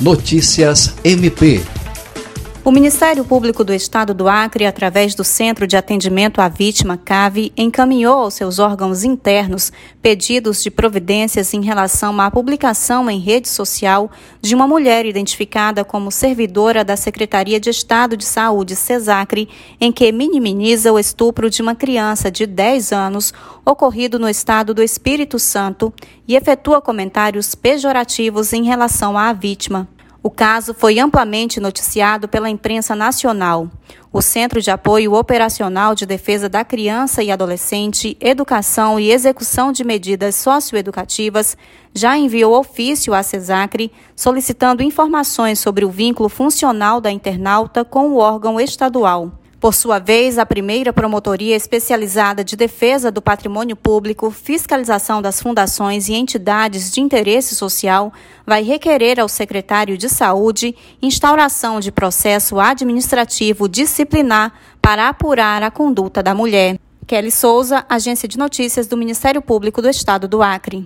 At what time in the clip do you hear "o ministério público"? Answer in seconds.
2.66-3.62